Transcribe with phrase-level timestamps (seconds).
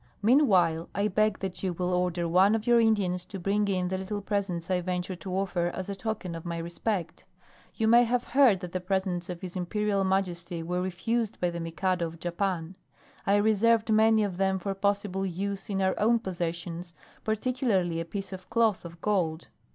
[0.23, 3.99] Meanwhile, I beg that you will order one of your Indians to bring in the
[3.99, 7.27] little presents I venture to offer as a token of my respect.
[7.75, 11.59] You may have heard that the presents of his Imperial Majesty were refused by the
[11.59, 12.73] Mikado of Japan.
[13.27, 18.33] I reserved many of them for possible use in our own possessions, particularly a piece
[18.33, 19.49] of cloth of gold.